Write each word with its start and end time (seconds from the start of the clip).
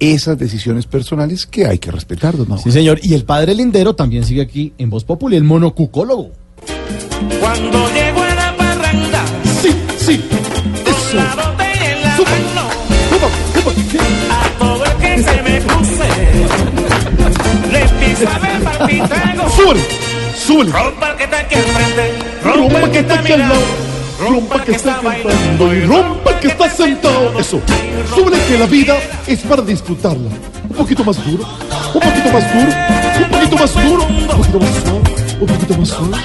esas 0.00 0.38
decisiones 0.38 0.86
personales 0.86 1.46
que 1.46 1.66
hay 1.66 1.78
que 1.78 1.90
respetar, 1.92 2.36
don 2.36 2.48
Mauro. 2.48 2.62
Sí, 2.64 2.72
señor. 2.72 2.98
Y 3.02 3.14
el 3.14 3.24
padre 3.24 3.54
Lindero 3.54 3.94
también 3.94 4.24
sigue 4.24 4.40
aquí 4.42 4.72
en 4.78 4.90
Voz 4.90 5.04
Populi, 5.04 5.36
el 5.36 5.44
monocucólogo. 5.44 6.32
Cuando 7.40 7.88
llego 7.92 8.22
a 8.22 8.34
la 8.34 8.56
parranda, 8.56 9.24
Sí, 9.62 9.68
sí. 9.98 10.20
con 10.84 11.16
la 11.16 11.34
botella 11.36 11.92
en 11.92 12.02
la 12.02 12.16
Súper. 12.16 12.32
mano, 12.40 12.68
a 14.30 14.58
todo 14.58 14.84
el 14.84 14.92
que 14.96 15.22
se 15.22 15.42
me 15.42 15.60
cruce, 15.60 16.08
le 17.70 17.82
empiezo 17.82 18.28
a. 18.28 19.50
Súbele, 19.50 19.80
súbele. 20.36 20.72
Rompa 20.72 21.10
el 21.10 21.16
que 21.18 21.24
está 21.24 21.38
aquí 21.40 21.54
al 21.54 21.62
frente, 21.62 22.12
Rompa 22.42 22.90
que 22.90 22.98
está 23.00 23.20
aquí 23.20 23.32
al 23.32 23.40
lado. 23.40 23.89
Rompa 24.20 24.62
que 24.62 24.72
está 24.72 25.00
cantando 25.00 25.74
y 25.74 25.80
rompa 25.80 26.38
que 26.40 26.48
está 26.48 26.68
sentado. 26.68 27.38
Eso. 27.38 27.58
Súbele 28.14 28.36
que 28.46 28.58
la 28.58 28.66
vida 28.66 28.96
es 29.26 29.40
para 29.40 29.62
disfrutarla. 29.62 30.28
Un 30.68 30.76
poquito 30.76 31.02
más 31.02 31.16
duro. 31.24 31.44
Un 31.94 32.00
poquito 32.00 32.30
más 32.30 32.54
duro. 32.54 32.72
Un 33.18 33.30
poquito 33.30 33.56
más 33.56 33.74
duro. 33.74 34.06
Un 34.06 34.26
poquito 34.26 34.60
más 34.60 34.74
suave. 34.74 35.00
Un 35.40 35.46
poquito 35.46 35.78
más 35.78 35.88
suave. 35.88 36.16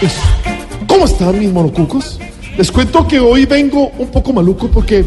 Eso. 0.00 0.20
¿Cómo 0.88 1.04
están 1.04 1.38
mis 1.38 1.52
monocucos? 1.52 2.18
Les 2.58 2.72
cuento 2.72 3.06
que 3.06 3.20
hoy 3.20 3.46
vengo 3.46 3.92
un 3.96 4.08
poco 4.08 4.32
maluco 4.32 4.68
porque 4.68 5.04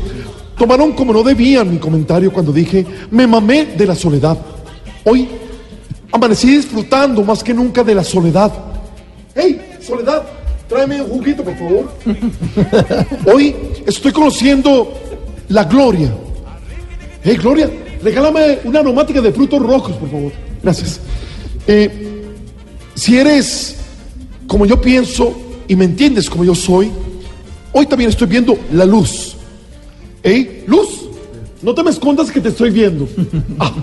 tomaron 0.57 0.93
como 0.93 1.11
no 1.11 1.23
debían 1.23 1.71
mi 1.71 1.77
comentario 1.77 2.31
cuando 2.31 2.53
dije 2.53 2.85
me 3.11 3.27
mamé 3.27 3.65
de 3.65 3.85
la 3.85 3.95
soledad. 3.95 4.37
Hoy 5.03 5.27
amanecí 6.11 6.55
disfrutando 6.55 7.21
más 7.23 7.43
que 7.43 7.53
nunca 7.53 7.83
de 7.83 7.95
la 7.95 8.03
soledad. 8.03 8.51
¡Hey, 9.35 9.59
Soledad! 9.81 10.38
Tráeme 10.69 11.01
un 11.01 11.09
juguito, 11.09 11.43
por 11.43 11.57
favor. 11.57 11.91
Hoy 13.25 13.55
estoy 13.87 14.11
conociendo 14.11 14.93
la 15.49 15.63
gloria. 15.63 16.13
¡Hey, 17.23 17.37
Gloria! 17.37 17.69
Regálame 18.03 18.59
una 18.63 18.79
aromática 18.79 19.19
de 19.19 19.31
frutos 19.33 19.61
rojos, 19.61 19.95
por 19.97 20.11
favor. 20.11 20.31
Gracias. 20.61 20.99
Eh, 21.65 22.23
si 22.93 23.17
eres 23.17 23.77
como 24.45 24.67
yo 24.67 24.79
pienso 24.79 25.35
y 25.67 25.75
me 25.75 25.85
entiendes 25.85 26.29
como 26.29 26.45
yo 26.45 26.53
soy, 26.53 26.91
hoy 27.73 27.87
también 27.87 28.11
estoy 28.11 28.27
viendo 28.27 28.55
la 28.71 28.85
luz. 28.85 29.35
¿Hey, 30.21 30.63
luz? 30.67 31.09
No 31.63 31.73
te 31.73 31.83
me 31.83 31.89
escondas 31.89 32.29
que 32.31 32.39
te 32.39 32.49
estoy 32.49 32.69
viendo. 32.69 33.07
Ah. 33.59 33.73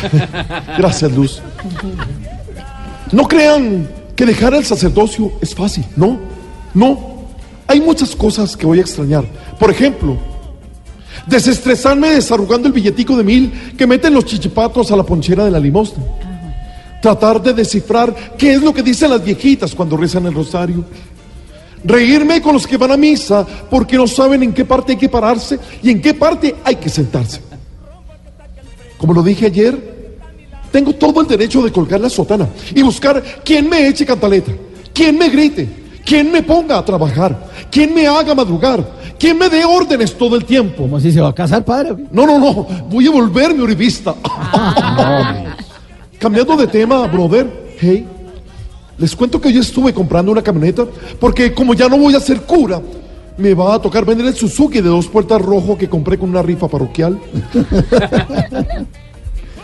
Gracias, 0.78 1.12
Luz. 1.12 1.40
No 3.12 3.26
crean 3.26 3.88
que 4.20 4.26
dejar 4.26 4.52
el 4.52 4.66
sacerdocio 4.66 5.32
es 5.40 5.54
fácil. 5.54 5.82
No, 5.96 6.18
no. 6.74 7.24
Hay 7.66 7.80
muchas 7.80 8.14
cosas 8.14 8.54
que 8.54 8.66
voy 8.66 8.76
a 8.76 8.82
extrañar. 8.82 9.24
Por 9.58 9.70
ejemplo, 9.70 10.18
desestresarme 11.26 12.10
desarrugando 12.10 12.68
el 12.68 12.74
billetico 12.74 13.16
de 13.16 13.24
mil 13.24 13.50
que 13.78 13.86
meten 13.86 14.12
los 14.12 14.26
chichipatos 14.26 14.92
a 14.92 14.96
la 14.96 15.04
ponchera 15.04 15.46
de 15.46 15.50
la 15.50 15.58
limosna. 15.58 16.04
Tratar 17.00 17.40
de 17.40 17.54
descifrar 17.54 18.14
qué 18.36 18.52
es 18.52 18.62
lo 18.62 18.74
que 18.74 18.82
dicen 18.82 19.08
las 19.08 19.24
viejitas 19.24 19.74
cuando 19.74 19.96
rezan 19.96 20.26
el 20.26 20.34
rosario. 20.34 20.84
Reírme 21.82 22.42
con 22.42 22.52
los 22.52 22.66
que 22.66 22.76
van 22.76 22.90
a 22.90 22.98
misa 22.98 23.46
porque 23.70 23.96
no 23.96 24.06
saben 24.06 24.42
en 24.42 24.52
qué 24.52 24.66
parte 24.66 24.92
hay 24.92 24.98
que 24.98 25.08
pararse 25.08 25.58
y 25.82 25.88
en 25.88 26.02
qué 26.02 26.12
parte 26.12 26.56
hay 26.62 26.76
que 26.76 26.90
sentarse. 26.90 27.40
Como 28.98 29.14
lo 29.14 29.22
dije 29.22 29.46
ayer, 29.46 29.89
tengo 30.70 30.92
todo 30.94 31.20
el 31.20 31.26
derecho 31.26 31.62
de 31.62 31.72
colgar 31.72 32.00
la 32.00 32.08
sotana 32.08 32.48
y 32.74 32.82
buscar 32.82 33.22
quien 33.44 33.68
me 33.68 33.88
eche 33.88 34.06
cantaleta, 34.06 34.52
quien 34.92 35.18
me 35.18 35.28
grite, 35.28 35.68
quien 36.04 36.30
me 36.30 36.42
ponga 36.42 36.78
a 36.78 36.84
trabajar, 36.84 37.50
quien 37.70 37.94
me 37.94 38.06
haga 38.06 38.34
madrugar, 38.34 38.84
quien 39.18 39.38
me 39.38 39.48
dé 39.48 39.64
órdenes 39.64 40.16
todo 40.16 40.36
el 40.36 40.44
tiempo. 40.44 40.82
¿Cómo 40.82 40.96
así 40.96 41.12
se 41.12 41.20
va 41.20 41.28
a 41.28 41.34
casar, 41.34 41.64
padre? 41.64 41.94
No, 42.10 42.26
no, 42.26 42.38
no, 42.38 42.66
voy 42.88 43.06
a 43.06 43.10
volverme 43.10 43.62
uribista. 43.62 44.14
Cambiando 46.18 46.56
de 46.56 46.66
tema, 46.66 47.06
brother, 47.06 47.74
hey, 47.80 48.06
les 48.98 49.16
cuento 49.16 49.40
que 49.40 49.52
yo 49.52 49.60
estuve 49.60 49.94
comprando 49.94 50.30
una 50.30 50.42
camioneta 50.42 50.86
porque 51.18 51.54
como 51.54 51.74
ya 51.74 51.88
no 51.88 51.96
voy 51.96 52.14
a 52.14 52.20
ser 52.20 52.42
cura, 52.42 52.80
me 53.38 53.54
va 53.54 53.74
a 53.74 53.78
tocar 53.80 54.04
vender 54.04 54.26
el 54.26 54.34
Suzuki 54.34 54.82
de 54.82 54.88
dos 54.90 55.08
puertas 55.08 55.40
rojo 55.40 55.78
que 55.78 55.88
compré 55.88 56.18
con 56.18 56.28
una 56.28 56.42
rifa 56.42 56.68
parroquial. 56.68 57.18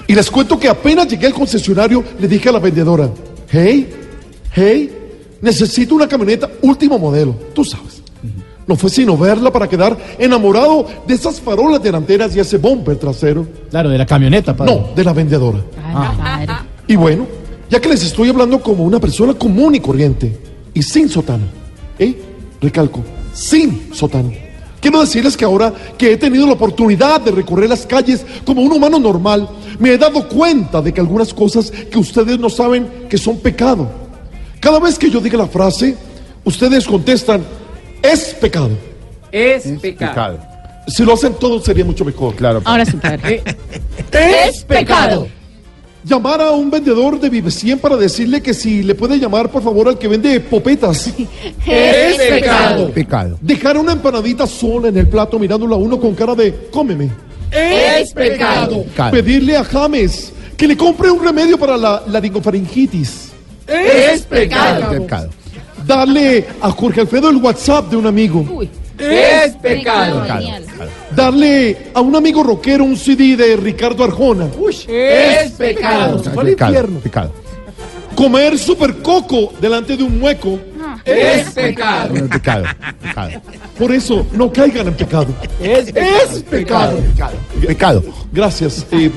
Y 0.07 0.15
les 0.15 0.31
cuento 0.31 0.59
que 0.59 0.69
apenas 0.69 1.09
llegué 1.09 1.27
al 1.27 1.35
concesionario, 1.35 2.05
le 2.19 2.29
dije 2.29 2.49
a 2.49 2.53
la 2.53 2.59
vendedora, 2.59 3.11
hey, 3.51 3.89
hey, 4.53 4.91
necesito 5.41 5.95
una 5.95 6.07
camioneta 6.07 6.49
último 6.63 6.99
modelo, 6.99 7.35
tú 7.55 7.65
sabes. 7.65 8.03
No 8.67 8.75
fue 8.75 8.91
sino 8.91 9.17
verla 9.17 9.53
para 9.53 9.69
quedar 9.69 9.97
enamorado 10.19 10.87
de 11.07 11.15
esas 11.15 11.41
farolas 11.41 11.81
delanteras 11.83 12.35
y 12.35 12.41
ese 12.41 12.59
bumper 12.59 12.97
trasero. 12.97 13.47
Claro, 13.71 13.91
de 13.91 13.99
la 13.99 14.07
camioneta, 14.07 14.57
padre. 14.57 14.75
No, 14.75 14.89
de 14.95 15.05
la 15.05 15.13
vendedora. 15.13 15.61
Y 16.89 16.97
bueno, 16.97 17.27
ya 17.71 17.81
que 17.81 17.89
les 17.89 18.03
estoy 18.05 18.29
hablando 18.29 18.61
como 18.61 18.85
una 18.85 18.99
persona 18.99 19.35
común 19.35 19.77
y 19.77 19.81
corriente 19.81 20.37
y 20.75 20.83
sin 20.83 21.09
sotano, 21.09 21.45
¿eh? 21.99 22.21
Recalco, 22.61 23.03
sin 23.33 23.95
sotano. 23.95 24.33
Quiero 24.87 25.01
decirles 25.01 25.37
que 25.37 25.45
ahora 25.45 25.75
que 25.99 26.13
he 26.13 26.17
tenido 26.17 26.47
la 26.47 26.53
oportunidad 26.53 27.21
de 27.21 27.33
recorrer 27.33 27.69
las 27.69 27.85
calles 27.85 28.25
como 28.45 28.63
un 28.63 28.71
humano 28.71 29.01
normal, 29.01 29.49
me 29.81 29.91
he 29.91 29.99
dado 29.99 30.29
cuenta 30.29 30.81
de 30.81 30.95
que 30.95 31.01
algunas 31.01 31.35
cosas 31.35 31.73
que 31.73 31.99
ustedes 31.99 32.39
no 32.39 32.49
saben 32.49 33.09
que 33.11 33.19
son 33.19 33.41
pecado. 33.41 33.91
Cada 34.61 34.79
vez 34.79 34.97
que 34.97 35.11
yo 35.11 35.19
diga 35.19 35.39
la 35.39 35.49
frase, 35.49 35.97
ustedes 36.45 36.87
contestan, 36.87 37.45
es 38.01 38.33
pecado. 38.35 38.79
Es 39.33 39.67
pecado. 39.81 40.39
Si 40.87 41.05
lo 41.05 41.15
hacen 41.15 41.35
todos 41.35 41.65
sería 41.65 41.85
mucho 41.85 42.05
mejor. 42.05 42.37
Claro. 42.37 42.63
Ahora 42.65 42.85
sí, 42.85 42.97
padre. 42.97 43.43
Es 44.13 44.63
pecado. 44.63 45.27
Llamar 46.07 46.41
a 46.41 46.53
un 46.53 46.71
vendedor 46.71 47.19
de 47.19 47.29
Vive 47.29 47.51
100 47.51 47.81
para 47.81 47.97
decirle 47.97 48.41
que 48.41 48.55
si 48.55 48.85
le 48.85 48.95
puede 48.95 49.19
llamar 49.19 49.51
por 49.51 49.61
favor 49.61 49.89
al 49.89 49.99
que 49.99 50.07
vende 50.07 50.39
popetas. 50.39 51.11
Es 51.67 52.17
pecado. 52.17 52.91
Pecado. 52.93 53.39
Dejar 53.41 53.77
una 53.77 53.91
empanadita 53.91 54.47
sola 54.47 54.87
en 54.89 54.97
el 54.99 55.09
plato 55.09 55.37
mirándola 55.37 55.75
a 55.75 55.79
uno 55.79 55.99
con 55.99 56.15
cara 56.15 56.37
de 56.37 56.69
cómeme. 56.71 57.11
Es 57.51 58.13
pecado. 58.13 58.85
Pedirle 59.11 59.57
a 59.57 59.65
James 59.65 60.33
que 60.57 60.69
le 60.69 60.77
compre 60.77 61.11
un 61.11 61.25
remedio 61.25 61.59
para 61.59 61.77
la 61.77 62.05
laringofaringitis. 62.07 63.33
Es 63.67 64.23
pecado. 64.23 65.05
Darle 65.85 66.47
a 66.61 66.71
Jorge 66.71 67.01
Alfredo 67.01 67.31
el 67.31 67.37
WhatsApp 67.39 67.91
de 67.91 67.97
un 67.97 68.07
amigo. 68.07 68.47
Es 68.99 69.55
pecado. 69.57 70.25
Darle 71.15 71.91
a 71.95 72.01
un 72.01 72.15
amigo 72.17 72.43
rockero 72.43 72.85
un 72.85 72.97
CD 72.97 73.37
de 73.37 73.57
Ricardo 73.57 74.05
Arjona. 74.05 74.49
Es 74.89 75.53
pecado. 75.53 76.23
Pecado. 77.03 77.33
Comer 78.15 78.59
super 78.59 78.97
coco 78.99 79.53
delante 79.61 79.97
de 79.97 80.03
un 80.03 80.19
mueco. 80.19 80.59
Es 81.05 81.51
pecado. 81.51 82.15
Pecado. 82.29 82.65
Por 83.79 83.93
eso, 83.93 84.27
no 84.33 84.51
caigan 84.53 84.89
en 84.89 84.95
pecado. 84.95 85.27
Es 85.61 85.93
pecado. 86.43 86.99
Pecado. 87.67 88.03
Gracias. 88.33 88.87
Eh, 88.91 89.11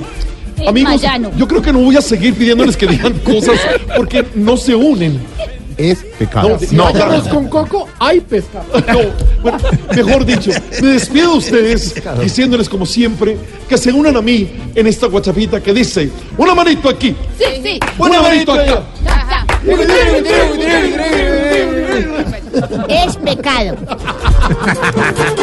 Eh, 0.62 0.68
amigos, 0.68 0.92
Mayano. 0.96 1.32
yo 1.38 1.48
creo 1.48 1.62
que 1.62 1.72
no 1.72 1.80
voy 1.80 1.96
a 1.96 2.02
seguir 2.02 2.34
pidiéndoles 2.34 2.76
que 2.76 2.86
digan 2.86 3.14
cosas 3.20 3.58
porque 3.96 4.26
no 4.36 4.58
se 4.58 4.76
unen. 4.76 5.18
Es 5.80 6.00
pecado. 6.18 6.58
No, 6.72 6.92
no, 6.92 7.30
con 7.30 7.48
coco 7.48 7.88
hay 8.00 8.20
pescado. 8.20 8.66
No, 8.90 9.00
bueno, 9.42 9.58
mejor 9.96 10.26
dicho, 10.26 10.52
me 10.82 10.90
despido 10.90 11.32
de 11.32 11.38
ustedes 11.38 11.96
diciéndoles 12.22 12.68
como 12.68 12.86
siempre 12.86 13.38
que 13.68 13.78
se 13.78 13.92
unan 13.94 14.18
a 14.18 14.22
mí 14.22 14.50
en 14.76 14.88
esta 14.88 15.08
guachapita 15.08 15.62
que 15.62 15.74
dice 15.74 16.10
una 16.38 16.54
manito 16.54 16.90
aquí, 16.90 17.16
Sí, 17.38 17.62
sí. 17.64 17.80
una 17.98 18.22
manito 18.22 18.52
acá. 18.54 18.84
Ya, 19.06 19.26
ya. 19.30 19.46
Es 23.06 23.16
pecado. 23.18 23.78